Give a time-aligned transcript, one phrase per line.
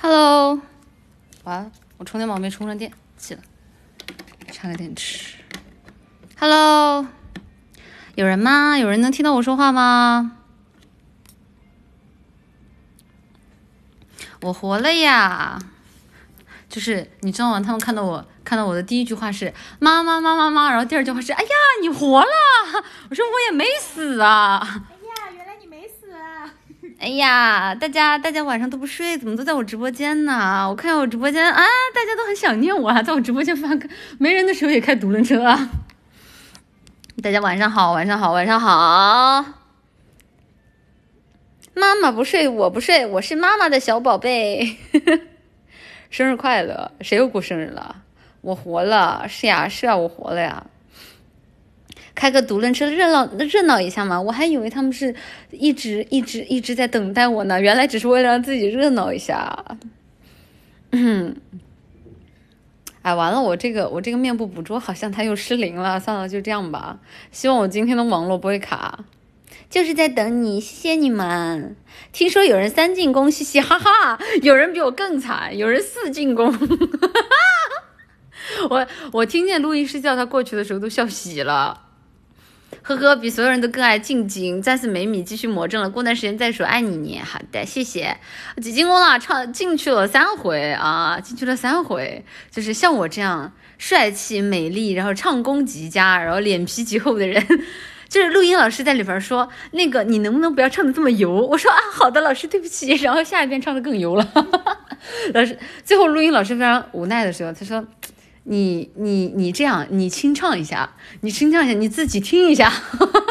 [0.00, 0.60] Hello，
[1.42, 3.40] 完了，我充电宝没充上电，记了，
[4.52, 5.38] 插个电池。
[6.38, 7.04] Hello，
[8.14, 8.78] 有人吗？
[8.78, 10.36] 有人能听到我说话吗？
[14.42, 15.58] 我活了呀！
[16.68, 17.60] 就是你知道吗？
[17.60, 21.50] 他们看到我看到我的第一句话是妈妈妈妈妈，然后第二句话是哎呀
[21.82, 22.26] 你活了！
[23.10, 24.86] 我说我也没死啊！
[27.00, 30.66] 哎呀，大家大家晚上都不睡，怎么都在我直播间呢？
[30.68, 31.62] 我看我直播间啊，
[31.94, 33.88] 大家都很想念我啊，在我直播间发个
[34.18, 35.70] 没人的时候也开独轮车啊！
[37.22, 39.44] 大家晚上好，晚上好，晚上好！
[41.74, 44.76] 妈妈不睡，我不睡，我是妈妈的小宝贝。
[46.10, 46.90] 生日快乐！
[47.00, 48.02] 谁又过生日了？
[48.40, 50.66] 我活了，是呀，是啊，我活了呀！
[52.18, 55.14] 开个独轮车热闹热闹一下嘛，我还以为他们是
[55.52, 59.64] 一直一直一直在等待我呢，原来只是为了让自己热闹一下。
[60.90, 61.36] 嗯，
[63.02, 66.98] 哎，完了，我这个我这个面部捕捉好像它又失灵了，算了，就这样吧。
[67.30, 69.04] 希望我今天的网络不会卡。
[69.70, 71.76] 就是在等你，谢谢你们。
[72.10, 74.18] 听说有人三进宫，嘻嘻哈哈。
[74.42, 76.52] 有人比我更惨，有人四进宫。
[78.70, 81.87] 我我听见录音师叫他过去的时候都笑喜了。
[82.88, 84.62] 呵呵，比所有人都更爱静静。
[84.62, 85.90] 再次没米，继续魔怔了。
[85.90, 87.18] 过段时间再说，爱你你。
[87.18, 88.16] 好的，谢谢。
[88.62, 92.24] 几进宫了，唱进去了三回啊，进去了三回。
[92.50, 97.46] 就是像我这样帅气美丽，然后唱功极佳，然后脸皮极厚的人。
[98.08, 101.30] 就是录音老师在里边说，那个你能不能不要唱的这么油？
[101.46, 102.92] 我说啊，好的，老师，对不起。
[103.04, 104.26] 然后下一遍唱的更油了，
[105.34, 105.58] 老师。
[105.84, 107.84] 最后录音老师非常无奈的时候，他说，
[108.48, 112.72] 你你你这样，你清唱一下，你清唱一下，你自己听一下。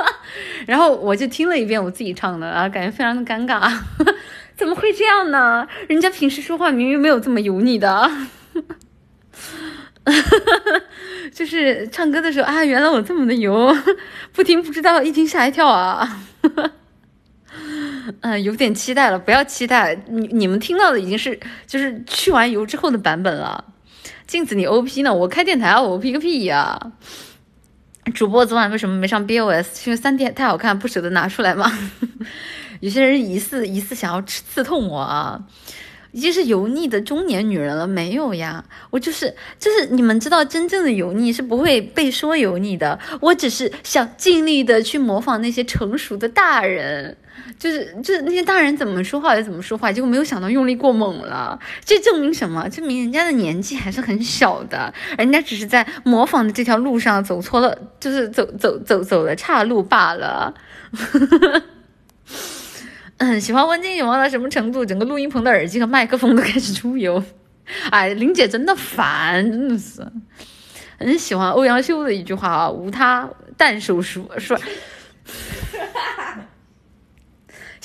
[0.67, 3.71] 然后我就听了一遍我自己唱的，啊，感觉非常的尴尬，
[4.55, 5.67] 怎么会这样呢？
[5.87, 8.11] 人家平时说话明明没有这么油腻的。
[11.33, 13.75] 就是唱歌的时候啊，原来我这么的油，
[14.31, 16.19] 不听不知道，一听吓一跳啊！
[18.21, 23.63] 嗯，有点期待了，不要期待，你你们听到的已经是就是去完油之后的版本了。
[24.27, 25.13] 镜子，你 O P 呢？
[25.13, 26.91] 我开电台啊我 O P 个屁呀！
[28.13, 29.81] 主播昨晚为什么没上 B O S？
[29.81, 31.71] 是因为三 D 太好看，不舍得拿出来吗？
[32.81, 35.41] 有些人疑似疑似想要刺痛我啊！
[36.11, 38.65] 已经是油腻的中年女人了，没有呀？
[38.89, 42.99] 我就是就是，你们知道，真正的油腻是不会被说油腻的。
[43.21, 47.15] 我只是想尽力的去模仿那些成熟的大人，
[47.57, 51.59] 就是就是那些大人怎么说话就怎么说话，结果没有想到用力过猛了。
[51.83, 52.67] 这证明什么？
[52.69, 60.53] 证明人家的年纪还是很小的，人家只是在模仿的这条路上走错了，就是走走走走了岔路罢了。
[63.17, 64.85] 嗯，喜欢温静喜欢到什么程度？
[64.85, 67.23] 整个录音棚的耳机和麦克风都开始出油。
[67.89, 70.05] 哎，林姐真的烦，真的是。
[70.99, 74.61] 很喜欢欧阳修的一句话啊，无他，但手熟，是吧？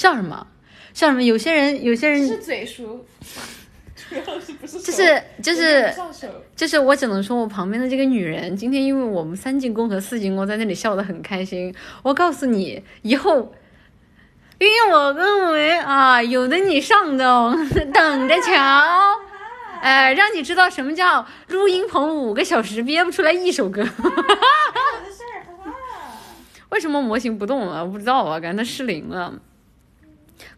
[0.03, 0.45] 笑什么？
[0.93, 1.23] 笑什么？
[1.23, 3.07] 有些人，有些人是嘴熟，
[3.95, 4.81] 主要是不是？
[4.81, 5.95] 就是就是
[6.57, 11.73] 就是我只能说，我旁边的这个女人，今天因为我们三进宫和四进宫在那里笑得很开心。
[12.03, 13.53] 我告诉你，以后。
[14.59, 17.25] 因为我认为啊，有的你上的
[17.93, 18.53] 等着瞧，
[19.83, 23.85] 哎，让你知道什么叫录音棚五个小时憋不出来一首歌。
[26.69, 27.85] 为什么模型不动了？
[27.85, 29.35] 不知道啊，感觉它失灵了。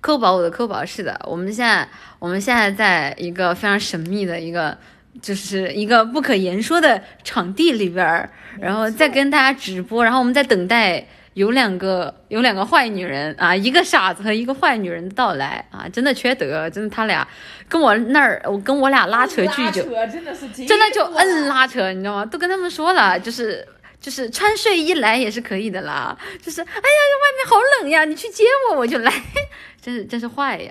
[0.00, 4.76] 扣宝，我的扣宝是的，我们现在我们现在在一个非常神秘的一个，
[5.20, 11.06] 就是一个不可言说的场地里边儿然后再跟大家直播，然后我们在等待。
[11.34, 17.26] 有两个有两个坏女人啊，一个傻子和一个坏女人的到来啊，真的缺德，真的他俩
[17.68, 22.24] 跟我那儿，我跟我俩拉扯巨久，真的是真的就摁拉扯，你知道吗？
[22.24, 23.66] 都跟他们说了，就是
[24.04, 29.10] 就是穿睡衣来也是可以的啦，就是哎呀，外面好冷呀，你去接我，我就来，
[29.80, 30.70] 真是真是坏呀。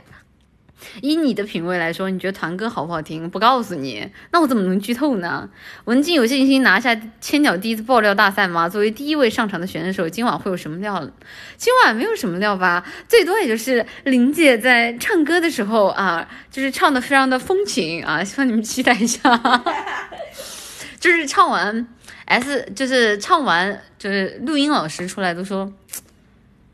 [1.01, 3.27] 以你的品味来说，你觉得团歌好不好听？
[3.27, 5.49] 不告诉你，那我怎么能剧透呢？
[5.85, 8.69] 文静有信心拿下千鸟第一次爆料大赛吗？
[8.69, 11.09] 作为第一位上场的选手，今晚会有什么料？
[11.57, 19.19] 今晚没有什么料吧，最多也就是林姐在唱歌的时候啊，就是唱的非常的风情啊，希望你们期待一下。
[20.99, 21.85] 就是唱完
[22.25, 25.71] S，就是唱完，就是录音老师出来都说，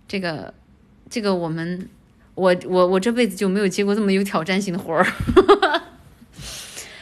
[0.08, 0.54] 这个，
[1.10, 1.90] 这个我们。
[2.36, 5.06] 我我我这辈子就没有接过这么有挑战性的活儿。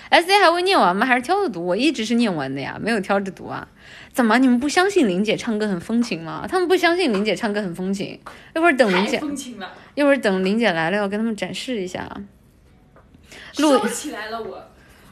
[0.09, 1.05] S A 还会念完吗？
[1.05, 1.63] 还是挑着读？
[1.63, 3.67] 我一直是念完的呀，没有挑着读啊。
[4.11, 6.47] 怎么你们不相信林姐唱歌很风情吗？
[6.49, 8.19] 他们不相信林姐唱歌很风情。
[8.55, 9.21] 一会儿等林姐，
[9.93, 12.09] 一会儿等林姐来了，要跟他们展示一下。
[13.59, 14.67] 录起来了我。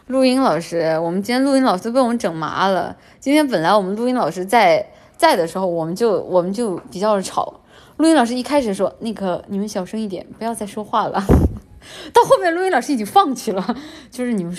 [0.08, 2.96] 录音老师，我们今天录音老师被我们整麻了。
[3.20, 4.88] 今天本来我们录音老师在
[5.18, 7.62] 在的时候，我们就我们就比较吵。
[7.98, 11.24] 录音老师一开始说：“那个你们小声一点，不要再说话了。
[12.14, 13.76] ”到后面录音老师已经放弃了，
[14.12, 14.56] 就是你们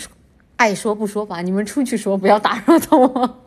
[0.56, 3.38] 爱说不说吧，你们出去说，不要打扰到我。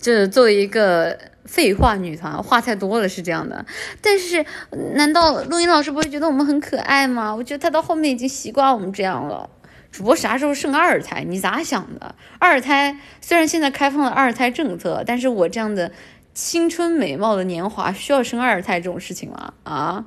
[0.00, 3.66] 这 作为一个废话女团，话太多了是这样的。
[4.00, 4.46] 但是，
[4.94, 7.34] 难道录音老师不会觉得我们很可爱吗？
[7.34, 9.50] 我觉得他到后面已经习惯我们这样了。
[9.94, 11.22] 主播啥时候生二胎？
[11.22, 12.16] 你咋想的？
[12.40, 15.92] 二胎虽然现在开放了二胎政策，但是我这样的
[16.34, 19.54] 青春美貌的年华需要生二胎这种事情吗？
[19.62, 20.06] 啊？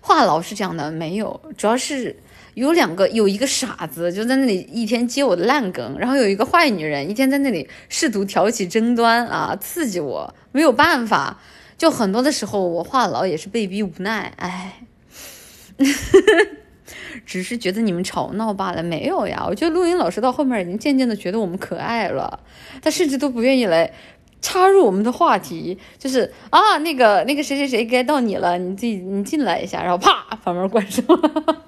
[0.00, 2.16] 话痨是这样的，没有，主要是
[2.54, 11.38] 有两个，有一个傻子就在那里一天接我的烂梗，然后有一个坏女人一天在那里试图挑起争端啊，刺激我，没有办法，
[11.78, 14.82] 就很多的时候我话痨也是被逼无奈，哎。
[17.24, 19.44] 只是觉得你们吵闹罢了，没有呀。
[19.48, 22.40] 我觉得录音老师到后面已经渐渐的觉得我们可爱了，
[22.82, 23.92] 他甚至都不愿意来
[24.40, 31.64] 插入我们的话题，就是啊，那个那个谁谁谁该到你了，你自己你进来一下，然后啪把门关上了。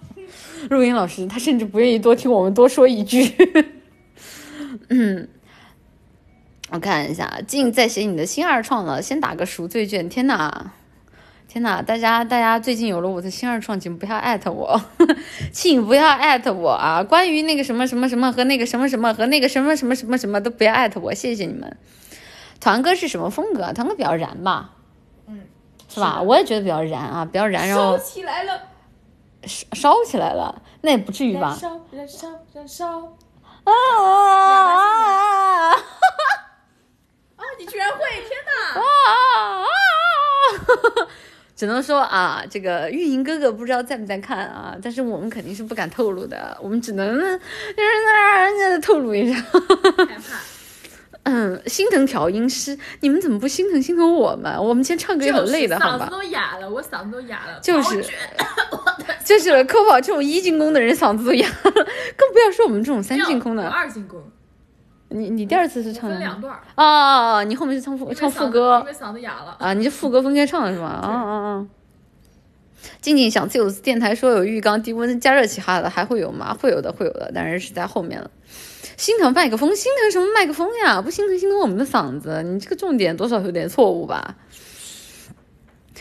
[0.70, 3.34] 录音老师他甚至不愿意多听我们多说一句。
[4.88, 5.28] 嗯，
[6.70, 10.08] 我看一下，静在写你的新二创了，先打个赎罪券。
[10.08, 10.72] 天哪！
[11.52, 14.80] 天呐，大家大家最近有了我的新二创，请不要艾特我，
[15.52, 17.04] 请不要艾特我啊！
[17.04, 21.76] 关于那个什么什么什么和那个什么什么和那个什么什么什么什么都不要艾特我，谢谢你们。
[22.58, 23.70] 团哥是什么风格？
[23.74, 24.70] 团哥比较燃吧？
[25.26, 25.42] 嗯，
[25.90, 26.22] 是吧？
[26.22, 28.58] 我也觉得比较燃啊，比较燃，然后烧起来了，
[29.46, 31.58] 烧烧起来了，那也不至于吧燃？
[31.58, 32.98] 烧，燃烧，燃烧。
[33.64, 35.74] 啊啊啊啊！
[37.36, 37.98] 啊，你居然会！
[37.98, 38.80] 天哪！
[38.80, 38.82] 啊
[39.60, 39.68] 啊！
[41.62, 47.32] 只能说啊，这个运营哥哥不知道在不在看啊，但是我们肯定是不敢透露的，我们只能就是
[48.04, 49.40] 那人家透露一下。
[49.40, 50.40] 害怕。
[51.22, 54.52] 嗯，心疼调音师，你们怎么不心疼心疼我们？
[54.60, 56.10] 我们今天唱歌也很累的，好吧嗓子？
[56.10, 57.60] 都哑了，我嗓子都哑了。
[57.62, 58.04] 就是
[59.24, 63.68] 就是科跑这种一进攻的人嗓子都哑了，更不要说我们这种三进攻的。
[63.68, 64.20] 二进攻，
[65.12, 66.60] 你你第二次是唱两段儿。
[66.74, 67.44] 啊啊啊！
[67.44, 69.56] 你后面是唱副唱副歌因为嗓子哑了。
[69.58, 70.86] 啊，你这副歌分开唱的是吧？
[70.86, 71.66] 啊啊啊！
[73.00, 76.56] 静静想自由电台说有浴缸低温加热器哈的，还会有吗？
[76.60, 78.30] 会有的，会有的，但是是在后面了。
[78.96, 81.00] 心疼麦克风，心疼什么麦克风呀？
[81.00, 84.36] 不心疼心疼我们的嗓子，你这个重点多少有点错误吧？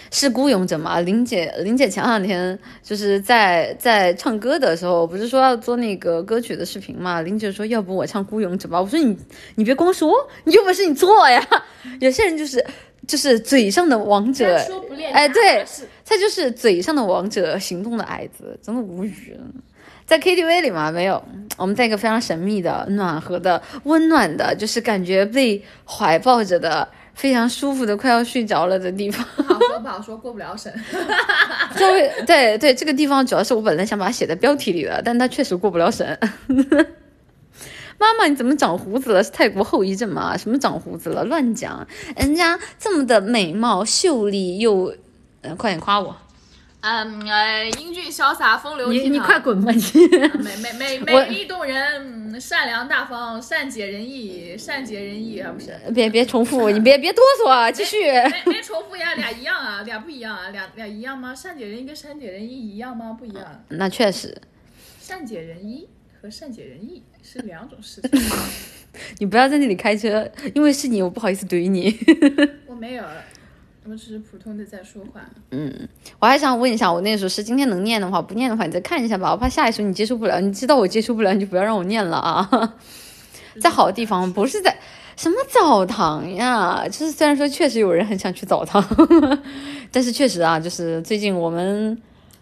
[0.09, 0.99] 是孤勇者吗？
[1.01, 7.21] 林姐，林姐前两天就是在在唱歌的时候，不是说要做那个歌曲的视频嘛？
[7.21, 8.81] 林姐说要不我唱孤勇者吧？
[8.81, 9.17] 我说你
[9.55, 10.13] 你别光说，
[10.45, 11.45] 你有本事你做呀！
[11.99, 12.65] 有些人就是
[13.07, 14.57] 就是嘴上的王者
[15.11, 15.65] 哎对
[16.05, 19.45] 他就是嘴上的王者，行动的矮子，真的无语了。
[20.05, 20.91] 在 KTV 里嘛？
[20.91, 21.23] 没有，
[21.57, 29.25] 我们在一个非常神秘的、暖和的、温暖的，就是感觉被怀抱着的，非常舒服的，快要睡着了的地方。
[29.69, 30.71] 说不好说，过不了审。
[31.75, 36.17] 稍微对对，这个地方主要是我本来想把它写在标题里的，但它确实过不了审。
[37.97, 39.23] 妈妈，你怎么长胡子了？
[39.23, 40.35] 是泰国后遗症吗？
[40.35, 41.23] 什么长胡子了？
[41.25, 41.87] 乱讲！
[42.17, 44.95] 人家这么的美貌秀丽又，
[45.41, 46.17] 呃，快点夸我！
[46.81, 49.03] 嗯呃，英俊潇洒，风流倜傥。
[49.03, 49.81] 你你快滚吧你！
[50.43, 55.77] 美美美美丽动人，嗯善良大方，善解人意，善解人意啊不是？
[55.93, 58.01] 别别重复，你别别哆嗦啊，继续。
[58.11, 61.35] 没没重复呀，俩一样啊，俩不一样啊，俩俩一样吗？
[61.35, 63.15] 善解人意跟善解人意一样吗？
[63.17, 63.63] 不一样。
[63.69, 64.35] 那确实，
[64.99, 65.87] 善解人意
[66.19, 68.11] 和善解人意是两种事情。
[69.19, 71.95] 你不要在那里开车，因为是你，我不好意思怼你。
[72.65, 73.03] 我没有，
[73.89, 75.21] 我只是普通的在说话。
[75.49, 75.73] 嗯
[76.19, 80.39] 我还想问一下，我那首诗今天能念的话，不念的话你再看一下吧，我怕下一首你接受不了。
[80.39, 82.75] 你知道我接受不了，你就不要让我念了啊。
[83.59, 84.73] 在好的地方，不是在
[85.17, 88.81] 什么澡堂呀，就是虽然说确实有人很想去澡堂，
[89.91, 91.99] 但是确实啊，就是最近我们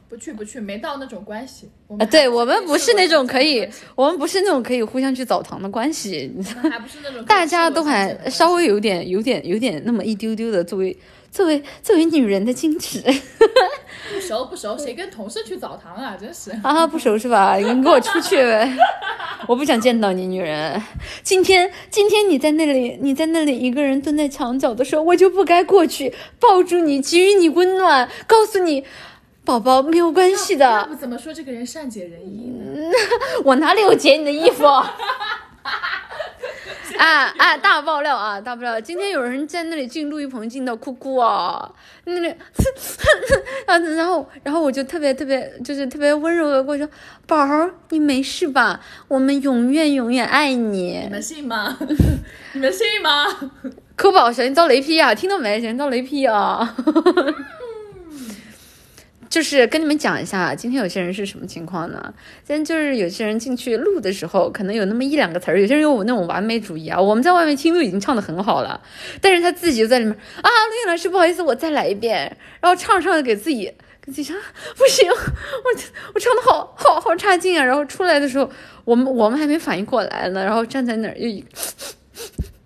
[0.08, 1.68] 不去不去，没到那种关系。
[1.88, 6.32] 我啊，对我们不是那种可以我们不是那种可以互相去澡堂的关系，
[6.70, 10.96] 还不是那种大家都还稍微有点、有点、有点那么一丢丢的作为
[11.32, 13.00] 作为作为女人的矜持
[14.12, 16.18] 不熟不熟，谁跟同事去澡堂啊？
[16.20, 16.52] 真是。
[16.64, 17.56] 啊，不熟是吧？
[17.58, 18.76] 你给我出去呗！
[19.48, 20.82] 我不想见到你，女人。
[21.22, 28.84] 今天今天你在那里，你在那里一个人蹲在墙角的时候，我就不该过去抱住你，给予你温暖，告诉你，
[29.46, 30.88] 宝宝没有关系要的。
[30.88, 32.92] 不怎么说这个人善解人意呢？
[33.46, 34.64] 我哪里有解你的衣服？
[36.98, 37.56] 啊啊！
[37.58, 38.42] 大爆料啊！
[38.42, 38.82] 大爆料！
[38.82, 41.74] 今天有人在那里进录音棚进到哭哭哦，
[42.04, 42.30] 那里
[43.66, 46.90] 啊，然后然后我就特别特别就是特别温柔的过去说，
[47.26, 48.82] 宝儿，你没事吧？
[49.08, 51.00] 我们永远永远爱你。
[51.04, 51.78] 你们信吗？
[52.54, 53.26] 你们信吗？
[53.96, 55.16] 抠宝小心遭雷劈啊！
[55.16, 55.62] 听到没？
[55.62, 56.76] 小心遭雷劈啊！
[59.30, 62.14] 就是跟你们讲一下，今天有些人是什么情况呢？
[62.44, 67.00] 今天就是有些人进去录的时候，可能有那么一两个词儿，有些人有那种完美主义啊。
[67.00, 68.82] 我们在外面听都已经唱的很好了，
[69.22, 73.72] 但是他自己就在里面啊，录音老师不好意思，我再来一遍，然后唱唱给自己
[74.02, 74.36] 给自己唱，
[74.76, 75.80] 不行，我
[76.16, 77.64] 我唱的好好好差劲啊！
[77.64, 78.50] 然后出来的时候，
[78.84, 81.44] 我们我们还没反应过来呢，然后站在那儿又，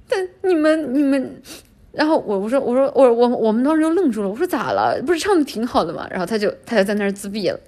[0.08, 1.42] 但你们你们。
[1.94, 5.00] 然后我我说我说我我我们当时就愣住了，我说咋了？
[5.06, 6.08] 不是唱的挺好的吗？
[6.10, 7.60] 然后他就他就在那儿自闭了。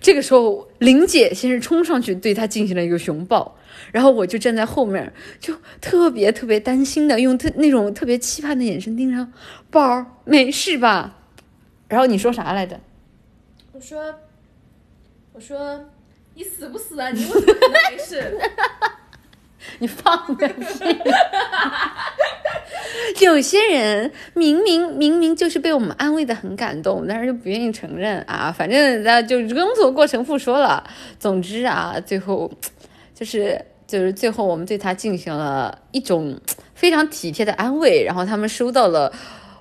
[0.00, 3.54] 这个时候玲姐先是冲上去对他进行了一个熊抱，
[3.92, 9.28] 然后我就站在后面，就特别特别担心的用特那种特别期盼的眼神盯着
[9.70, 11.18] 宝儿，没事吧？
[11.86, 12.80] 然后你说啥来着？
[13.72, 14.02] 我说，
[15.34, 15.84] 我说
[16.34, 17.10] 你死不死啊？
[17.10, 18.40] 你为什么没事？
[19.78, 20.64] 你放个屁！
[23.24, 28.54] 有些人明明明明就是被我们安慰的很感动，但是就不愿意承认啊。
[28.56, 30.84] 反正那就工作过程不说了。
[31.18, 32.52] 总之啊，最后
[33.14, 36.38] 就是就是最后我们对他进行了一种
[36.74, 39.10] 非常体贴的安慰，然后他们收到了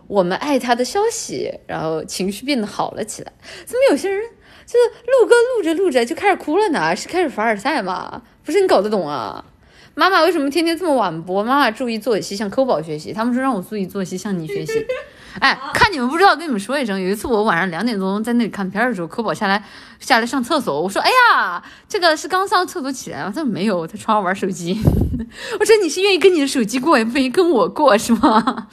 [0.08, 3.32] 我们爱他的消息，然后情绪变得好了起来。
[3.65, 4.22] 怎么有些人
[4.65, 6.93] 就是录歌录着录着就开始哭了呢？
[6.96, 8.24] 是开始凡尔赛吗？
[8.43, 9.46] 不是你搞得懂啊？
[9.95, 11.43] 妈妈为什么天天这么晚播？
[11.43, 13.13] 妈妈注意作息，向抠宝学习。
[13.13, 14.73] 他们说让我注意作息，向你学习。
[15.39, 17.00] 哎，看你们不知道，跟你们说一声。
[17.00, 19.63] 有一次我晚上两点钟在那里看片的时候，抠宝下来
[20.00, 24.79] 下来上厕所，我说：“哎呀，这个是刚上厕所起来吗？”他说：“没有，在床上玩手机。
[25.59, 28.67] ”我说：“你是愿意跟你的手机过，也不愿意跟我过，是吗？”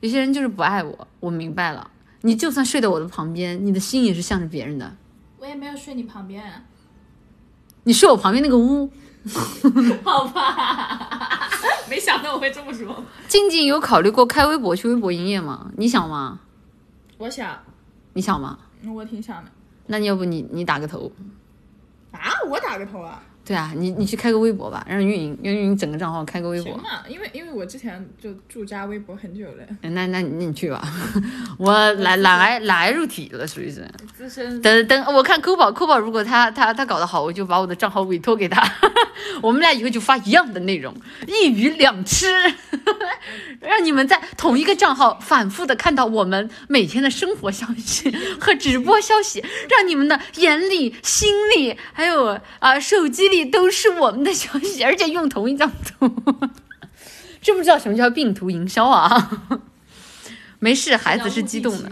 [0.00, 1.90] 有些人就是不爱我，我明白了。
[2.22, 4.96] 你就算睡在我的旁边，你的心也是向着别人的。
[5.38, 6.42] 我也没有睡你旁边。
[7.84, 8.90] 你睡我旁边那个屋。
[10.04, 11.48] 好吧，
[11.88, 13.02] 没想到我会这么说。
[13.26, 15.70] 静静有考虑过开微博去微博营业吗？
[15.76, 16.40] 你想吗？
[17.18, 17.58] 我想。
[18.12, 18.58] 你想吗？
[18.94, 19.50] 我挺想的。
[19.86, 21.10] 那你要不你你打个头？
[22.12, 23.22] 啊，我打个头啊。
[23.44, 26.72] 对啊，你你去开个微博吧，让运营让运营整个账号开个微博。
[26.72, 29.64] 行嘛，因为因为我之前就驻扎微博很久了。
[29.82, 30.82] 那那那你去吧，
[31.58, 33.86] 我来来来入体了，属于是。
[34.16, 34.62] 资深。
[34.62, 38.66] 等等，我看抠宝抠宝，如果他他他搞得好，我就把我的账号委托给他，
[39.42, 40.94] 我们俩以后就发一样的内容，
[41.26, 42.26] 一鱼两吃，
[43.60, 48.10] 让你们在同一个账号反复的看到我们每天的生活消息
[48.40, 53.33] 和直播消息，让你们的眼里、心里还有啊手机里。
[53.42, 56.06] 都是我们的消息，而且用同一张图，
[57.40, 59.30] 知不知道什么叫病图营销啊？
[60.58, 61.90] 没事，孩子是激动的。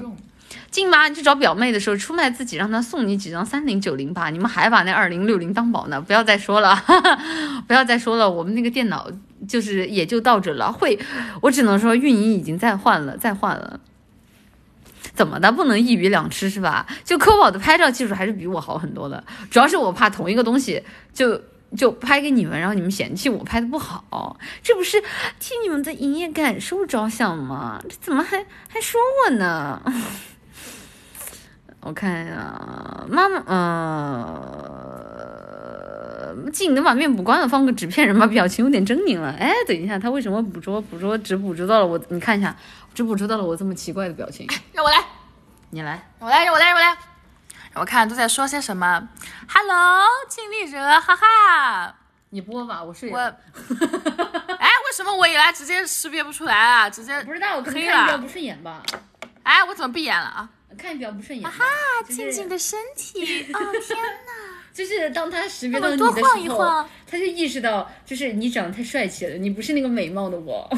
[0.71, 4.31] 静妈，你去找表妹的时候出卖自己，让她送你几张三零九零吧。
[4.31, 6.01] 你们还把那二零六零当宝呢？
[6.01, 6.75] 不要再说了，
[7.69, 8.31] 不要再说了。
[8.31, 9.07] 我们那个电脑
[9.47, 10.73] 就是也就到这了。
[10.73, 10.99] 会，
[11.43, 13.81] 我只能说运营已经在换了，再换了。
[15.15, 15.51] 怎么的？
[15.53, 16.87] 不能一鱼两吃是吧？
[17.05, 20.83] 就科宝的拍照技术还是比我好很多的，主要是我怕同一个东西
[21.13, 21.41] 就
[21.77, 25.01] 就拍给你们，然后你们嫌弃我拍的不好，这不是
[25.39, 27.81] 替你们的营业感受着想吗？
[27.89, 29.83] 这怎么还还说我呢？
[31.85, 35.12] 我看呀，妈妈，呃，
[36.53, 38.27] 静，你能把面补关了，放个纸片人吗？
[38.27, 39.31] 表情有点狰狞了。
[39.39, 42.01] 哎，等一下，他为什么捕捉捕捉只捕捉到了我？
[42.09, 42.57] 你看一下。
[42.95, 45.03] 只捕捉到了我这么奇怪的表情，让我来，
[45.71, 46.89] 你来，我来，让我来，让我来，
[47.73, 49.09] 让我看都在说些什么。
[49.49, 51.95] Hello，尽力者，哈哈。
[52.29, 53.35] 你播吧，我睡了。
[54.61, 56.91] 哎，为什么我一来直接识别不出来啊？
[56.91, 58.83] 直接不知道，我看你比较不顺眼吧？
[59.43, 60.51] 哎，我怎么闭眼了啊？
[60.77, 61.51] 看你比较不顺眼。
[61.51, 61.67] 哈哈，
[62.07, 64.52] 静静的身体，哦天哪！
[64.73, 70.69] 就是当他识别到你的时候，他就意识到，就是你长得太帅气了，你不是那个美貌的我。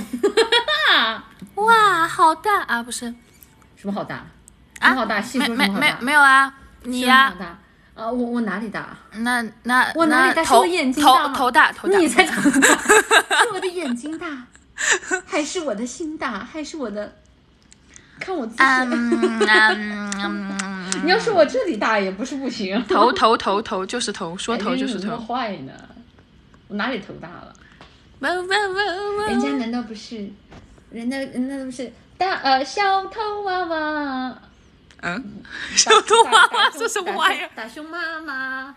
[1.54, 2.82] 哇，好大啊！
[2.82, 3.06] 不是，
[3.76, 4.26] 什么好大？
[4.80, 6.52] 啊，好大，细说没没没有啊？
[6.82, 7.32] 你呀？
[7.94, 8.96] 啊，我我哪里大？
[9.12, 10.42] 那那我哪里大？
[10.42, 11.96] 是我眼睛大头头大头大。
[11.98, 12.66] 你才头大，
[13.44, 14.26] 是我的眼睛大，
[15.24, 17.14] 还是我的心大，还是我的？
[18.18, 18.62] 看我自己。
[21.04, 22.82] 你要说我这里大也不是不行。
[22.87, 25.16] 头头头头就是头，说头就是头。
[25.16, 25.73] 坏呢？
[26.68, 27.54] 我哪里头大了？
[28.20, 30.28] 人家难道不是？
[30.90, 34.38] 人家人家不是大呃小头娃娃？
[35.02, 35.42] 嗯，
[35.76, 37.50] 小头娃娃是什么玩意儿？
[37.54, 38.75] 大熊妈妈？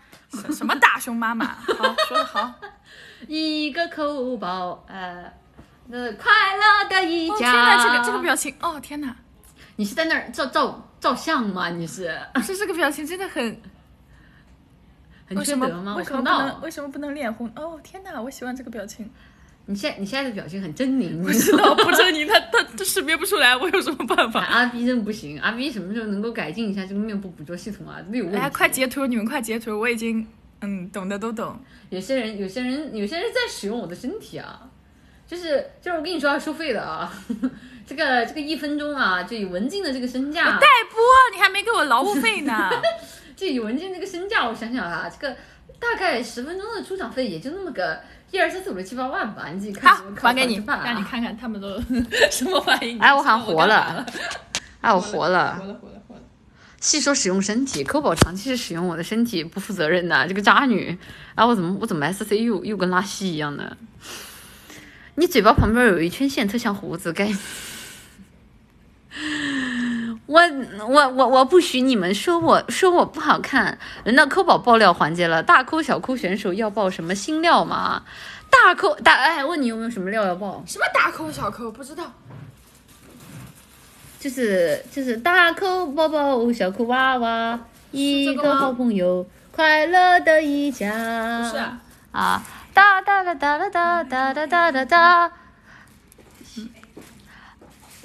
[0.52, 1.46] 什么大熊妈妈？
[1.46, 2.52] 好，说的好。
[3.26, 5.32] 一个口宝，呃，
[5.86, 7.36] 那快乐的一家。
[7.36, 9.16] 天哪，这个这个表情，哦天哪！
[9.76, 11.70] 你是在那儿照照照相吗？
[11.70, 13.60] 你是是这个表情真的很
[15.26, 15.94] 很为什么缺德吗？
[15.96, 16.58] 为我看不什么不能到。
[16.62, 17.50] 为什么不能脸红？
[17.56, 19.08] 哦天哪，我喜欢这个表情。
[19.66, 24.40] 你现在你现在的表情很狰狞，不知道不狰狞，他他他识别不出来，我有什么办法？
[24.48, 27.98] 阿 B 真不行，阿 B 什么时候能够改进一下这个面部捕捉系统啊？
[28.10, 28.38] 这有问题。
[28.40, 30.26] 哎，快截图，你们快截图，我已经
[30.62, 31.60] 嗯懂的都懂。
[31.90, 34.70] 有些人，有些人，有些人在使用我的身体啊，
[35.28, 37.12] 就是就是我跟你说要收费的啊，
[37.86, 40.98] 这个这个一分钟啊，就以文静的这个身价，代播，
[41.34, 42.70] 你还没给我劳务费呢。
[43.36, 45.36] 就以文静这个身价，我想想啊，这个
[45.78, 51.78] 大概十分钟的出场费也就那么个一二三四五六七八万吧，你自己看好怎么，考还给你，啊让你看看他们都
[52.32, 52.98] 什么反应。
[52.98, 54.06] 哎，我好像活了了，，
[54.80, 55.66] 哎，我活了活。
[55.66, 56.20] 了，活了，活了。
[56.80, 60.98] 细说使用身体，抠宝长期是使用我的身体不负责任的这个渣女。
[61.34, 63.76] 啊，我怎么我怎么 S C 又又跟拉稀一样的？
[65.18, 67.28] 你嘴巴旁边有一圈线，特像胡子，该。
[70.26, 70.40] 我
[70.86, 73.76] 我我我不许你们说我说我不好看。
[74.04, 78.04] 轮到抠宝爆料环节了，大抠小抠选手要爆什么新料吗？
[78.48, 80.62] 大抠大哎，问你有没有什么料要爆？
[80.64, 82.12] 什么大抠小抠不知道？
[84.20, 87.58] 就是就是大抠宝宝，小抠娃娃，
[87.90, 91.40] 一个好朋友，快乐的一家。
[91.42, 91.80] 不是啊，
[92.12, 92.42] 啊，
[92.78, 95.32] 哒哒哒哒哒哒哒哒哒哒哒。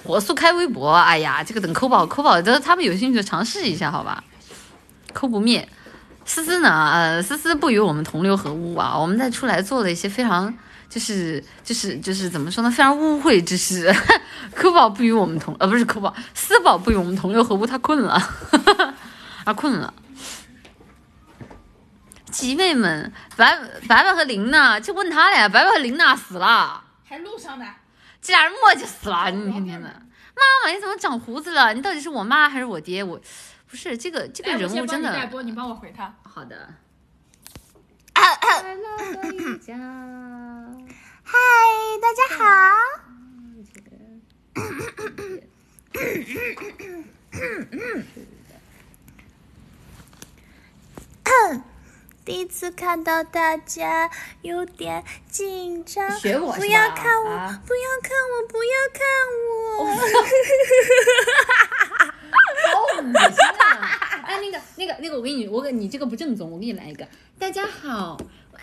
[0.03, 4.23] 火速开微博，哎呀，这个等抠宝抠宝的，他们有兴趣尝试一下，好吧？
[5.13, 5.69] 抠不灭。
[6.25, 6.89] 思思呢？
[6.91, 10.51] 呃，思思不与我们同流合污啊，我们在出来做了一些非常。
[10.89, 12.71] 就是就是就是怎么说呢？
[12.71, 13.95] 非常污秽之事。
[14.55, 18.19] 抠宝不与我们同呃不是抠宝，思宝不与我们同流合污，他困了，
[19.45, 19.93] 他困了。
[22.33, 23.55] 姐妹们，白
[23.87, 27.75] 白白和琳娜，就问他俩，白白和琳娜死了，还路上呢。
[28.19, 29.87] 这俩人磨叽死了，你天天的。
[29.87, 31.75] 妈妈，你怎么长胡子了？
[31.75, 33.03] 你到底是我妈还是我爹？
[33.03, 33.21] 我
[33.69, 36.11] 不是这个这个来人我先帮你物真的代播，你帮我回他。
[36.23, 36.73] 好的。
[38.15, 38.35] 嗨，
[42.01, 42.43] 大家好。
[52.25, 54.09] 第一次看到大家，
[54.41, 56.09] 有点紧张。
[56.17, 59.03] 学我不要看我，啊不要看我，不要看
[59.49, 59.85] 我。
[62.71, 64.23] 好恶心啊！
[64.25, 67.05] 哎，那个、那个、那个，我给你，我给你这个不正宗，我给你来一个。
[67.37, 68.17] 大家好，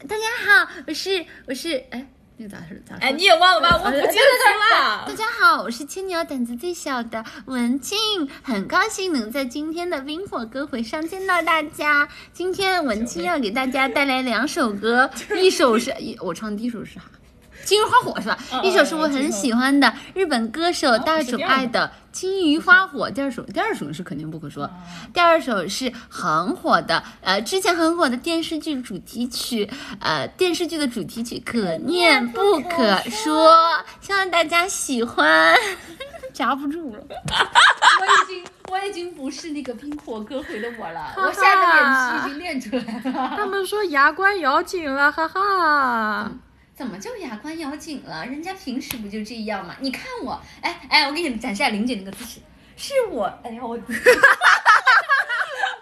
[0.08, 2.06] 大家好，我是我是哎，
[2.40, 3.00] 那个咋是咋说？
[3.02, 3.82] 哎，你也忘了吧？
[3.84, 5.12] 我不记得了大。
[5.12, 7.98] 家好，我是青鸟胆子最小的文静，
[8.42, 12.08] 很高兴能在今天的冰火歌会上见到大家。
[12.32, 17.02] 今天文静要给大家带来两首歌， 一首是一我唱的第一首是啥？
[17.64, 18.38] 金鱼花火是吧？
[18.52, 24.68] 嗯一首是我很喜欢的日本歌手大冢爱的《金鱼花火》，第二首第二首是肯定不可说，
[25.14, 29.68] 第二首是很火的，呃，之前很火的电视剧主题曲，
[30.00, 33.56] 呃，电视剧的主题曲可念不可说，
[34.00, 35.54] 希望大家喜欢。
[36.32, 43.36] 夹不住了， 我已经我已经不是那个冰火歌会的我了，我下个脸皮已经练出来了。
[43.36, 46.30] 他们说牙关咬紧了，哈哈。
[46.80, 48.24] 怎么就牙关咬紧了？
[48.24, 49.76] 人家平时不就这样吗？
[49.80, 52.40] 你看我，哎哎，我给你们展示一下玲姐那个姿势，
[52.74, 53.76] 是我，哎呀我，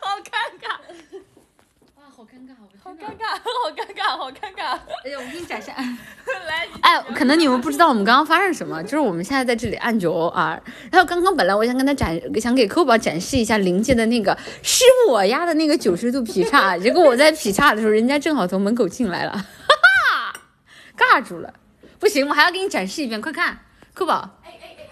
[0.02, 0.74] 好尴尬，
[1.94, 2.50] 哇，好尴尬，
[2.82, 4.76] 好尴尬，好尴尬，好尴尬。
[5.04, 5.70] 哎呀，我给你展示。
[6.48, 19.46] 来，你哎，可能你们不知道我们刚刚发生什么，就是我们现在在这里按钮啊，然后刚刚本来我想跟他展，想给抠宝展示一下玲姐的那个是我压的那个九十度劈叉，结果我在劈叉的时候，人家正好从门口进来了，
[20.98, 21.54] 尬住了，
[21.98, 23.58] 不行，我还要给你展示一遍，快看，
[23.94, 24.38] 酷宝，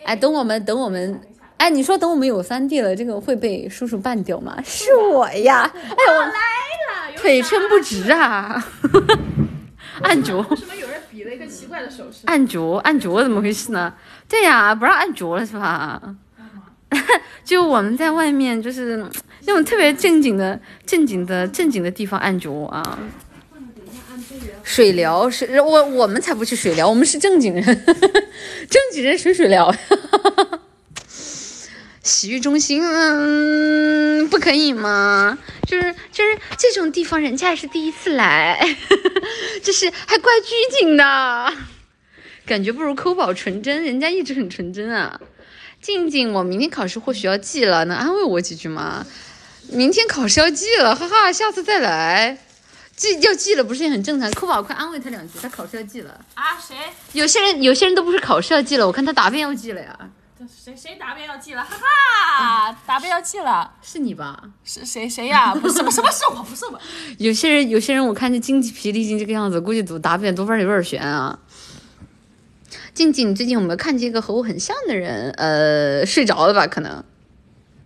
[0.04, 1.20] 哎，等我们，等我们。
[1.58, 4.56] 哎，你说等我们有三 D 了，这个会被叔叔办掉吗？
[4.62, 5.62] 是我呀！
[5.72, 8.62] 哎，我来了，腿撑不直啊！
[10.02, 10.36] 按脚。
[10.50, 12.26] 为什么有人比了一个奇怪的手势？
[12.26, 13.94] 按脚，按脚怎么回事呢？
[14.28, 16.00] 对呀，不让按脚了是吧？
[17.42, 18.98] 就我们在外面就是
[19.46, 22.98] 那种特别正经的、正经的、正经的地方按脚啊。
[24.62, 27.64] 水疗是我我们才不去水疗，我们是正经人，
[28.68, 29.74] 正经人水水疗。
[32.02, 35.36] 洗浴中心，嗯，不可以吗？
[35.66, 38.64] 就是就是这种地方，人家也是第一次来，
[39.60, 41.52] 就是还怪拘谨的。
[42.46, 45.20] 感觉不如抠宝纯真，人家一直很纯真啊。
[45.82, 49.04] 静静，我明天考试或许要记了，能安慰我几句吗？
[49.68, 52.38] 明天考试要记了，哈哈，下次再来。
[52.96, 54.30] 记要记了不是也很正常？
[54.32, 56.18] 酷宝，快安慰他两句，他考试要记了。
[56.34, 56.74] 啊，谁？
[57.12, 59.96] 有些人有些人都不是考试要记了，我看他答辩要记了呀。
[60.38, 61.62] 这谁谁答辩要记了？
[61.62, 64.42] 哈哈，答辩要记了，是你吧？
[64.64, 65.54] 是谁谁呀？
[65.54, 66.80] 不是，不是，不是我，不是我。
[67.18, 71.38] 有些人，有些人，我看这精疲力尽这个样子，估计读答辩读分有点悬啊。
[72.94, 75.30] 静静，最近有没有看见一个和我很像的人？
[75.32, 76.66] 呃，睡着了吧？
[76.66, 77.04] 可能。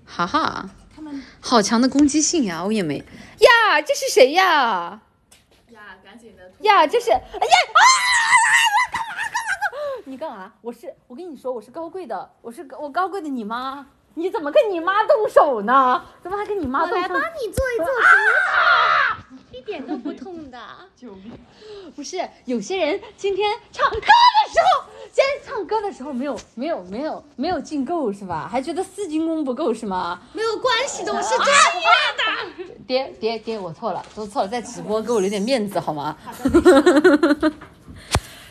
[0.04, 2.64] 哈哈，他们好强的攻击性呀！
[2.64, 3.04] 我也没
[3.70, 5.00] 呀，这是谁呀？
[5.68, 7.80] 呀，赶紧的呀，这是哎呀啊！
[8.90, 10.02] 干嘛干嘛干嘛？
[10.06, 10.52] 你干嘛？
[10.60, 13.86] 我是我跟你说，我是高贵的，我是我高贵的你妈。
[14.14, 16.04] 你怎么跟你妈动手呢？
[16.20, 16.96] 怎么还跟你妈动手？
[16.96, 19.09] 我来帮你做一做，啊、
[19.60, 20.58] 一点都不痛的。
[20.96, 21.32] 救命！
[21.94, 28.48] 不是，有些人今天唱歌的时候，今天唱歌的时候没有没有没有没有进够是吧？
[28.50, 30.22] 还觉得四进宫不够是吗？
[30.32, 31.52] 没有关系的，我是专业
[32.16, 32.74] 的。
[32.86, 36.16] 爹爹爹，我错了，都错了，在直播给我留点面子好吗？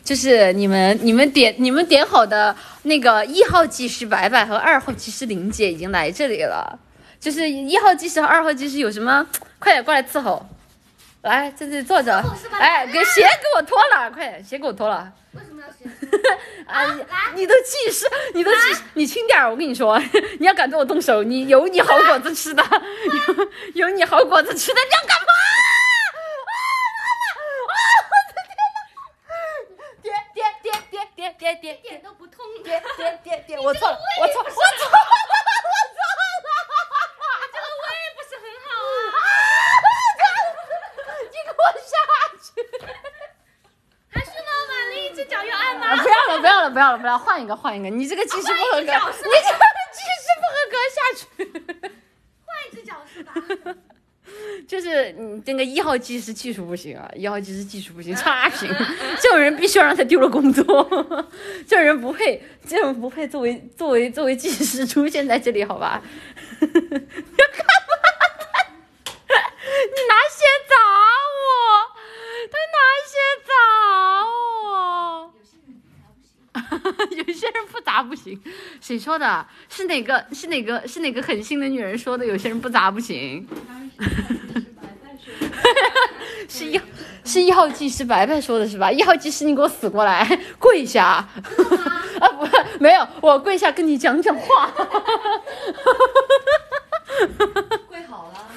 [0.04, 6.80] 就是你们你们点你们点好的那个一号技师白白和二号技师林姐已经来这里了。
[7.20, 9.28] 就是一号技师和二号技师有什么？
[9.60, 10.44] 快点过来伺候。
[11.22, 12.24] 来，在这里坐着。
[12.60, 15.12] 哎，给鞋给我脱了，快点，鞋给我脱了。
[15.34, 15.84] 为什么要鞋？
[16.66, 16.82] 啊，
[17.36, 20.00] 你都技师，你都记，你轻点我跟你说，
[20.40, 22.64] 你要敢对我动手，你有你好果子吃的，
[23.76, 25.28] 有有你好果子吃的，你要干嘛？
[31.16, 32.46] 爹爹爹，一点都不痛。
[32.64, 34.98] 爹爹爹爹，我错了，我错，我错，我错了。
[37.52, 38.68] 这个胃不是很好
[39.20, 39.22] 啊！
[41.30, 41.92] 你给我下
[42.42, 42.48] 去！
[44.10, 44.50] 还是吗？
[44.70, 45.84] 崴了一只脚要按吗？
[45.98, 47.90] 不要了，不要了，不要了，不要，换一个，换一个。
[47.90, 49.00] 你这个技师不合格，你这个
[49.94, 51.24] 技师不合格，下去。
[52.46, 53.34] 换一只脚是吧？
[54.68, 58.70] 就是你那个一号技师技术不行啊，一号技师技术不行， 差评。
[59.20, 60.64] 这种人必须要让他丢了工作，
[61.68, 66.02] 这种人不配，这种人不配作为作为作为技师出现在这里，好吧？
[66.60, 66.94] 你干嘛？
[69.82, 70.76] 你拿鞋砸
[71.40, 71.48] 我，
[72.52, 73.12] 他拿鞋
[73.48, 73.52] 砸
[74.26, 75.34] 我。
[77.12, 78.40] 有些人不砸不行，
[78.80, 79.46] 谁说的？
[79.68, 80.24] 是哪个？
[80.32, 80.88] 是哪个？
[80.88, 82.26] 是哪个狠心的女人说的？
[82.26, 83.46] 有些人不砸不行。
[86.48, 86.80] 是一
[87.26, 88.90] 是一号技师白白说的是吧？
[88.90, 90.26] 一号技师，你给我死过来，
[90.58, 91.04] 跪下！
[92.22, 92.48] 啊不，
[92.80, 94.72] 没有，我跪下跟你讲讲话。
[97.90, 98.48] 跪好了，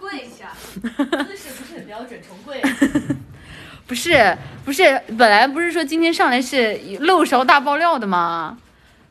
[0.00, 0.50] 跪下，
[0.82, 2.60] 姿势不是很标准，重跪。
[3.86, 8.58] 不是不是，本来不是说今天上来是漏勺大爆料的吗？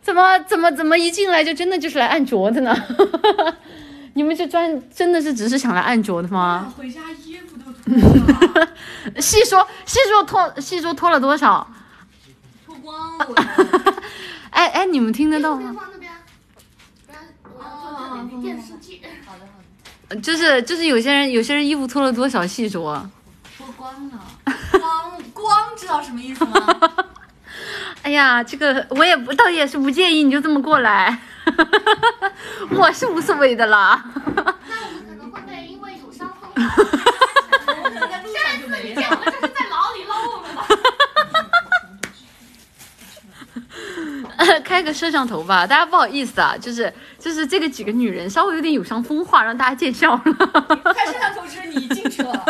[0.07, 2.73] 怎么怎么怎么一进来就真的就是来按脚的呢？
[4.15, 6.73] 你们这专真的是只是想来按脚的吗？
[6.77, 8.69] 回家衣服都脱了。
[9.19, 11.67] 细说细说脱细说脱了多少？
[12.65, 13.25] 脱光了。
[14.51, 15.75] 哎哎，你们听得到吗？
[15.91, 16.09] 那边。
[17.59, 19.01] 哦，电视剧。
[19.25, 19.59] 好的好
[20.07, 20.15] 的。
[20.21, 23.05] 就是就是有些人有些人衣服脱了多少细说。
[23.57, 24.23] 脱光了。
[24.71, 26.79] 光光知道什么意思吗？
[28.07, 31.19] 哎呀，这个我也不倒也是不介意，你就这么过来，
[32.71, 34.01] 我是无所谓的啦。
[34.33, 34.41] 那
[34.85, 36.49] 我们可能会被因为有伤风。
[36.55, 36.65] 上
[38.61, 38.95] 就没了。
[38.95, 40.65] 见我们这是在牢里捞我们吧？
[44.63, 50.21] 开个摄像头吧，大家不好意思啊，就是就是这个几个女人稍微有点有伤风化，让大家见笑了。
[50.95, 52.45] 开摄像头是你进去了。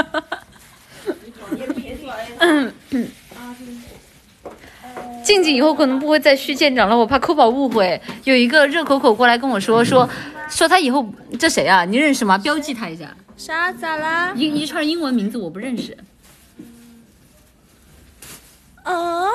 [2.41, 3.10] 嗯嗯，
[5.28, 8.02] 静静以后可能不会再续舰长了，我怕扣宝误会。
[8.24, 10.10] 有一个热口口过来跟我说说
[10.50, 11.06] 说他以后
[11.38, 11.84] 这谁啊？
[11.84, 12.38] 你认识吗？
[12.38, 13.13] 标记他一下。
[13.36, 13.70] 啥？
[13.74, 14.32] 咋啦？
[14.38, 15.98] 一一串英文名字我不认识。
[18.84, 19.28] 啊？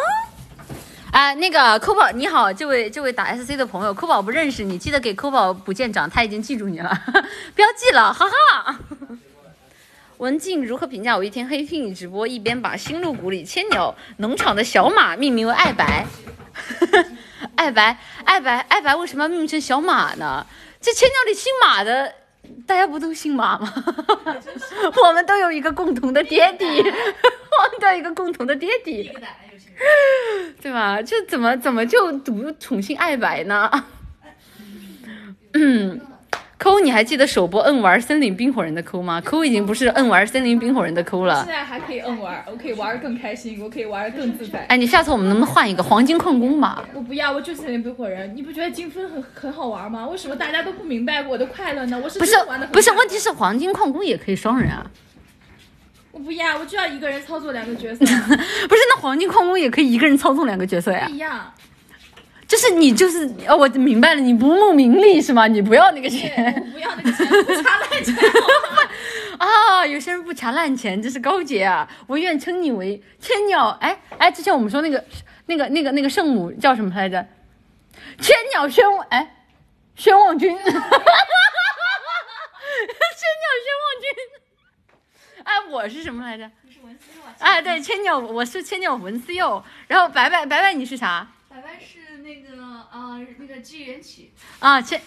[1.12, 6.88] 啊，那个扣宝你好，这位这位打 SC 的朋友，扣宝不认识你，记得给扣宝补舰长，他已经记住你了，
[7.54, 8.78] 标记了，哈哈。
[10.22, 16.06] 文静如何评价我一天黑听你直播，一边把新路谷里千鸟农场的小马命名为爱白？
[17.56, 20.46] 爱白，爱白，爱白，为什么要命名成小马呢？
[20.80, 22.14] 这千鸟里姓马的，
[22.68, 23.68] 大家不都姓马吗？
[25.04, 29.12] 我们都有一个共同的爹地， 我们都有一个共同的爹地，
[30.62, 31.02] 对吧？
[31.02, 33.68] 这怎么怎么就读宠幸爱白呢？
[35.54, 36.00] 嗯。
[36.62, 39.20] 抠，你还记得首播摁玩森林冰火人的抠吗？
[39.22, 41.42] 抠已经不是摁玩森林冰火人的抠了。
[41.44, 44.60] 现在还可以摁玩，我可以玩的更开心，我可以玩的更自在。
[44.68, 46.84] 哎，你下次我们能不能换一个黄金矿工吧？
[46.94, 48.32] 我不要，我就森林冰火人。
[48.36, 50.06] 你不觉得金分很很好玩吗？
[50.06, 52.00] 为什么大家都不明白我的快乐呢？
[52.00, 52.36] 我是不是
[52.70, 52.92] 不是？
[52.92, 54.86] 问题是黄金矿工也可以双人啊。
[56.12, 58.04] 我不要，我就要一个人操作两个角色。
[58.06, 61.06] 不是，那黄金矿工也可以一个人操纵两个角色呀？
[61.08, 61.52] 不一样。
[62.52, 65.46] 就是你就是哦，我明白了，你不慕名利是吗？
[65.46, 68.14] 你不要那个钱不要那个钱，不差烂钱。
[69.40, 69.86] 啊！
[69.86, 71.88] 有些人不掐烂钱，这是高洁啊！
[72.06, 73.70] 我愿称你为千鸟。
[73.80, 75.02] 哎哎，之前我们说那个
[75.46, 77.26] 那个那个那个圣母叫什么来着？
[78.20, 79.46] 千鸟宣哎
[79.96, 80.76] 宣望君， 千鸟
[83.64, 84.04] 宣望君。
[85.42, 86.50] 哎，我是什么来着？
[86.66, 87.32] 你是文思佑啊？
[87.38, 89.64] 哎，对，千鸟，我是千鸟文思佑。
[89.88, 91.26] 然后白白白白，你是啥？
[91.52, 94.98] 百万是那个啊那个纪元起，啊，千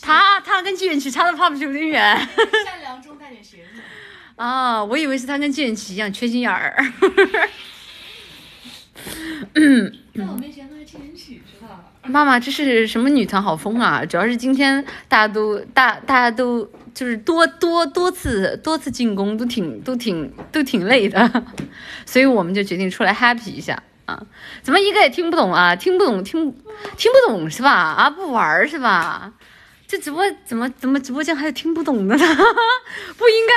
[0.00, 2.16] 他他跟纪元奇差的怕不是有点远
[2.64, 3.66] 善良中带点邪恶。
[4.44, 4.84] 啊？
[4.84, 6.76] 我以为是他跟纪元奇一样缺心眼儿。
[10.14, 11.84] 在我面前都是纪元起，知道吧？
[12.04, 14.04] 妈妈，这是什么女团好疯啊？
[14.04, 21.44] 主要是今天大家都大大家都就是多多多次多次进攻，都挺都挺都挺累的，
[22.06, 24.22] 所以我们就决定出来 happy 一下啊！
[24.62, 25.74] 怎么一个也听不懂啊？
[25.76, 26.52] 听不懂听
[26.96, 27.70] 听不懂是吧？
[27.72, 29.32] 啊，不玩是吧？
[29.86, 32.24] 这直播怎么怎么直播间还有听不懂的呢？
[33.18, 33.54] 不应该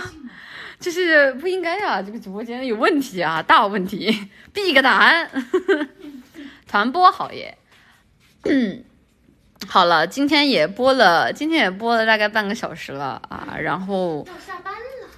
[0.00, 0.12] 啊！
[0.78, 2.02] 就是不应该啊！
[2.02, 4.28] 这个直播间有问题啊，大问题！
[4.52, 5.30] 闭个蛋！
[6.68, 7.56] 团播好耶！
[8.44, 8.84] 嗯，
[9.68, 13.56] 好了，今天也播了，今天也播了大概半个小时了啊。
[13.58, 15.08] 然后要下班了，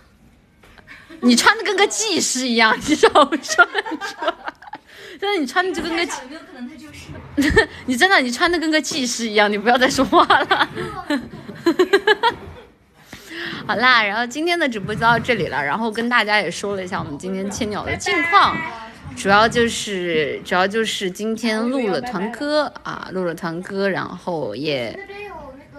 [1.23, 4.35] 你穿的跟个技师一样，你少说说。
[5.21, 7.69] 真的，你穿的就跟个有没有可能他就是？
[7.87, 10.69] 你真的你穿的跟个技师一样，你不要再说话了。
[13.67, 18.57] 好啦，然后今天的直播就到这里了，然后跟大家也说了一下我们今天千鸟的近况，
[19.17, 24.99] 主要就是主要就是今天录了团歌啊，录了团歌，然后也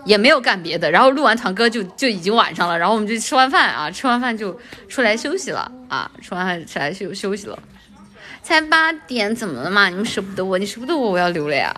[0.05, 7.57] 也没有干别的，然后录完团歌就就已经晚上了，然后我们就吃完饭啊，吃完饭就出来休息了啊，吃完饭出来休休息了。
[8.49, 9.89] 才八点，怎么了嘛？
[9.89, 10.57] 你们舍不得我？
[10.57, 11.71] 你舍不得我，我要留了呀。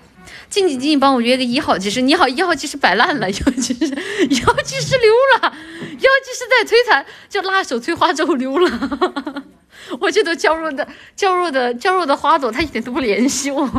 [0.49, 1.99] 静静静，帮我约个一号技师。
[1.99, 3.85] 你好，一号技师摆烂了， 一号技师，
[4.29, 9.43] 一号技师溜了，一号技师在摧残，就辣手摧花之后溜了。
[9.99, 13.69] 我这朵娇弱的、娇弱的、娇弱的花朵，他一点都不联系我。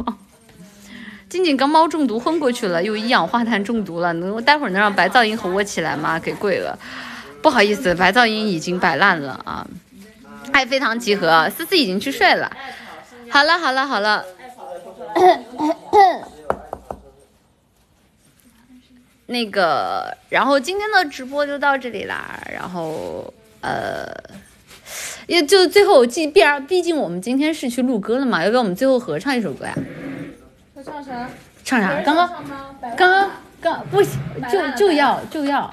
[1.30, 6.18] 静静刚猫中毒昏过去了，又一氧化碳中毒了，能待会儿能让白噪音和我起来吗？
[6.18, 6.78] 给跪了，
[7.40, 9.66] 不好意思，白噪音已经摆烂了啊。
[10.50, 12.50] 爱非常集合，思思已经去睡了。
[13.30, 14.24] 好了好了好了，
[19.26, 22.38] 那个，然后今天的直播就到这里啦。
[22.52, 24.06] 然后呃，
[25.26, 29.74] 也就最后，既必然毕竟我们今天是去录歌了嘛，要不要我们最后合唱一首歌呀？
[30.74, 31.30] 要唱啥？
[31.64, 32.02] 唱啥？
[32.02, 32.28] 刚刚
[32.96, 34.18] 刚刚刚不行，
[34.50, 35.72] 就就要就要。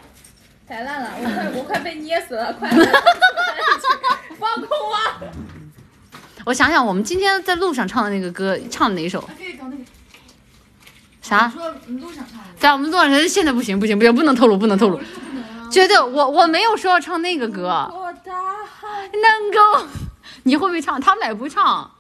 [0.68, 2.70] 摆烂了，我快我快被捏死了，快
[4.40, 5.28] 放空我！
[6.46, 9.22] 我想想，我们今天在路上唱的那个歌，唱哪首？
[9.38, 9.84] 可以搞那个
[11.22, 11.50] 啥？
[11.50, 15.00] 说路上唱的，在我们路上，现在不行不行不行，不能透露不能透露。
[15.70, 18.34] 绝对，我我没有说要唱那个歌，我大
[18.66, 19.88] 海能够，
[20.44, 21.00] 你会不会唱？
[21.00, 21.92] 他们俩也不会唱，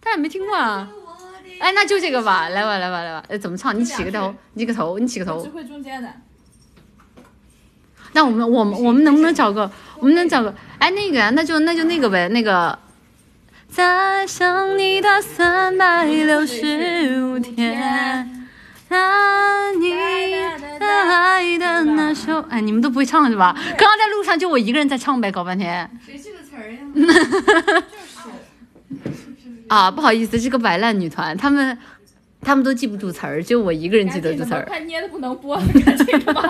[0.00, 0.88] 他也没听过啊。
[1.60, 3.78] 哎，那就这个吧，来吧来吧来吧，哎，怎么唱？
[3.78, 5.48] 你起个头，你起个头，你起个头只。
[5.50, 6.12] 会中间的。
[8.12, 9.70] 那我们我们我们能不能找个？
[9.98, 10.54] 我们能找个？
[10.78, 12.78] 哎，那个呀，那就那就那个呗，那个。
[13.70, 18.46] 再想你的三百六十五天，
[18.90, 19.90] 那你
[20.78, 23.56] 的爱的那首，哎，你们都不会唱是吧？
[23.78, 25.90] 刚刚在路上就我一个人在唱呗，搞半天。
[26.04, 27.82] 谁记得词儿呀？
[29.68, 31.78] 啊，不好意思，是个摆烂女团，他们
[32.42, 34.64] 他们都记不住词儿，就我一个人记得住词儿。
[34.68, 36.42] 快捏的不能播，赶紧的吧。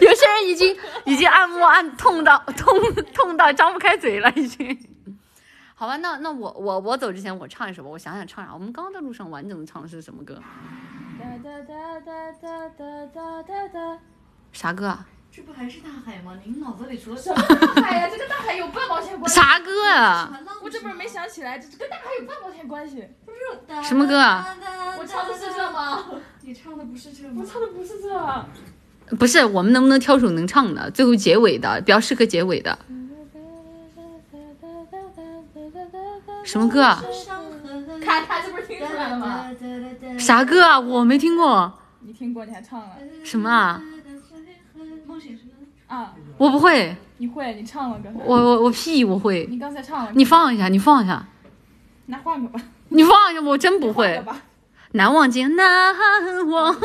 [0.00, 2.78] 有些人已经 已经按摩按痛到痛
[3.12, 4.76] 痛到张不开嘴了，已经。
[5.74, 8.52] 好吧，那那我我我走之前我唱一首吧，我想想唱啥。
[8.54, 10.42] 我们刚刚在路上完整的唱的是什么歌？
[11.20, 13.98] 哒哒哒哒哒哒哒哒哒。
[14.52, 15.06] 啥歌啊？
[15.36, 16.32] 这不还是大海吗？
[16.42, 18.08] 您脑子里除了什么大海呀？
[18.10, 19.38] 这跟大海有半毛钱关系？
[19.38, 20.32] 啥歌啊？
[20.62, 23.06] 我这不是没想起来，这跟大海有半毛钱关系？
[23.26, 24.56] 不是什么歌啊？
[24.98, 26.06] 我唱的是这吗？
[26.40, 27.44] 你唱的不是这我？
[27.44, 29.14] 唱的不是这。
[29.16, 30.90] 不是，我们能不能挑首能唱的？
[30.92, 32.78] 最后结尾的，比较适合结尾的。
[36.44, 37.04] 什么歌啊？
[38.02, 39.50] 看他这不是听出来了吗？
[40.18, 40.80] 啥歌啊？
[40.80, 41.78] 我没听过。
[42.00, 43.82] 你听过，你还唱了什么啊？
[45.16, 45.96] 梦醒时分。
[45.96, 46.14] 啊？
[46.36, 46.94] 我不会。
[47.16, 47.54] 你会？
[47.54, 48.20] 你唱了刚才？
[48.22, 49.46] 我我我屁我会。
[49.48, 50.12] 你刚才唱了？
[50.14, 51.26] 你放一下，你放一下，
[52.04, 52.60] 那换个吧。
[52.90, 54.22] 你放一下，我真不会。
[54.92, 55.94] 难忘今难
[56.48, 56.78] 忘，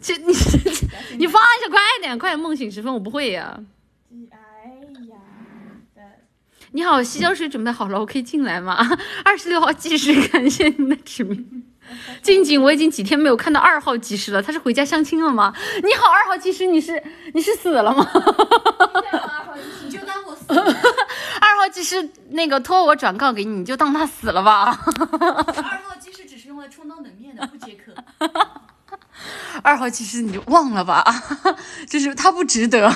[0.00, 0.32] 这你
[1.16, 2.38] 你放一下，快点，快点！
[2.40, 3.56] 梦醒时分，我不会呀。
[4.32, 4.36] 哎
[5.08, 5.16] 呀，
[6.72, 8.76] 你好，洗脚水准备好了，我可以进来吗？
[9.24, 11.55] 二十六号计时，感谢您的指名。
[12.22, 15.52] 静静，我已经几天没有看到二号技师了，他是回家相亲了吗？
[15.82, 17.02] 你好，二号技师，你是
[17.34, 18.06] 你是死了吗？
[19.84, 20.62] 你就当我死了。
[21.40, 24.78] 二号技师那个托我转告给你，你就当他死了吧。
[24.98, 27.94] 二号技师只是用来充当冷面的，不接客。
[29.62, 31.04] 二号技师你就忘了吧，
[31.88, 32.88] 就是他不值得。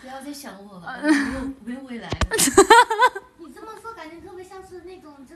[0.00, 1.20] 不要再想我了，我没有
[1.64, 2.16] 没有未来了。
[3.38, 5.35] 你这么说，感觉特别像是那种就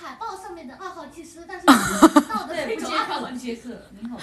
[0.00, 4.16] 海报上面的二号技师，但是你 到的那种二号不接客，您好。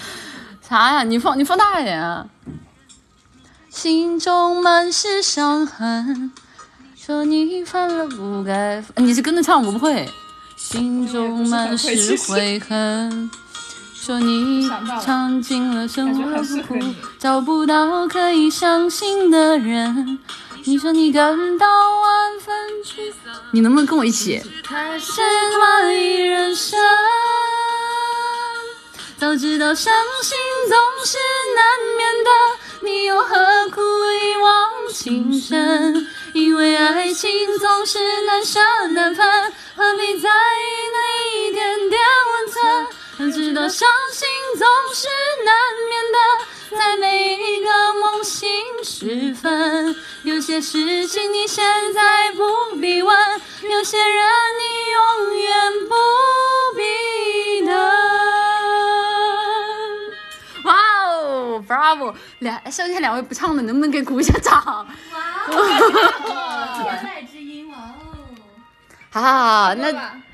[0.66, 1.02] 啥呀？
[1.02, 2.26] 你放你放大一点啊！
[3.68, 6.32] 心中满是伤痕，
[6.96, 8.82] 说你犯了不该。
[8.96, 10.08] 你是跟着唱，我不会。
[10.56, 13.30] 心中满是悔恨，
[13.94, 14.66] 说你
[15.04, 16.74] 尝尽了生活苦，
[17.18, 20.18] 找不到可以相信的人。
[20.68, 21.66] 你说你感到
[22.00, 22.52] 万分
[22.82, 24.42] 沮丧，你能不能跟我一起？
[24.64, 26.76] 开始怀疑人生。
[29.16, 30.36] 早知道伤心
[30.68, 31.18] 总是
[31.54, 31.64] 难
[31.96, 32.30] 免的，
[32.80, 36.04] 你又何苦一往情深？
[36.34, 39.24] 因为爱情总是难舍难分，
[39.76, 40.32] 何必在意
[40.92, 40.98] 那
[41.30, 42.00] 一点点
[42.32, 42.86] 温存？
[43.18, 45.06] 早知道伤心总是
[45.44, 45.54] 难
[45.88, 46.18] 免的，
[46.76, 48.48] 在每一个梦醒
[48.84, 53.16] 时分，有些事情你现在不必问，
[53.62, 54.26] 有些人
[54.58, 54.62] 你
[54.92, 55.94] 永远不
[56.76, 57.74] 必等。
[60.64, 60.74] 哇
[61.06, 62.14] 哦，Bravo！
[62.40, 64.54] 两剩下两位不唱的，能不能给鼓一下掌？
[64.64, 64.86] 哇
[65.48, 65.50] 哦
[66.82, 67.80] 天籁之音，哇哦！
[69.10, 69.92] 好好好，那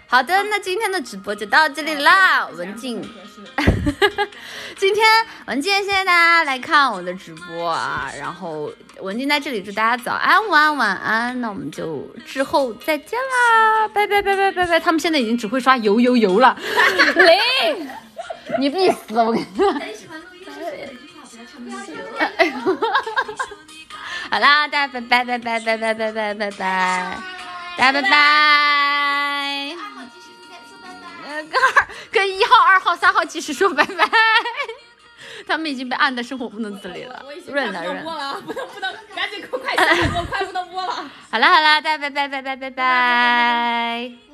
[0.09, 3.03] 好的，那今天的直播就到这里啦，文静。
[4.77, 5.07] 今天
[5.47, 14.81] 文静，谢谢大家来看我的直播啊，然后文静在这里祝大家早安、午安、晚安，那我们就之后再见啦，拜拜拜拜拜拜。
[14.81, 16.57] 他们现在已经只会刷油油油了，
[17.17, 17.39] 雷，
[18.59, 19.73] 你必死，我跟你说。
[19.73, 21.25] 很喜欢录音室说的一句话，
[21.59, 21.77] 不要
[22.57, 22.89] 唱歌。
[24.31, 27.19] 好啦，大家拜拜拜拜拜拜拜拜拜拜，
[27.77, 29.32] 大家拜拜。
[31.49, 34.09] 跟二跟一号、二号、三号技师说拜拜，
[35.47, 38.15] 他们已经被按的生活不能自理了 不能播。
[38.15, 40.93] 了，不能不能，赶紧给我快下，播快不能播了。
[41.31, 44.32] 好啦好啦，大家拜拜拜拜拜拜。